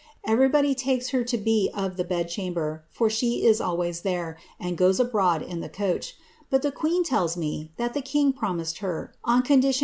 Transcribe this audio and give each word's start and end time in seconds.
Ever}'body 0.27 0.73
takes 0.73 1.09
her 1.09 1.23
to 1.25 1.37
be 1.37 1.69
of 1.75 1.95
the 1.95 2.03
bed 2.03 2.27
chamber, 2.27 2.83
for 2.89 3.07
she 3.07 3.45
is 3.45 3.61
always 3.61 4.01
there, 4.01 4.35
and 4.59 4.75
goes 4.75 4.99
abroad 4.99 5.43
in 5.43 5.59
tlie 5.61 5.71
couch. 5.71 6.15
But 6.49 6.63
the 6.63 6.71
queen 6.71 7.03
tells 7.03 7.37
me 7.37 7.71
that 7.77 7.93
the 7.93 8.01
king 8.01 8.33
promised 8.33 8.79
her, 8.79 9.13
on 9.23 9.43
condition 9.43 9.79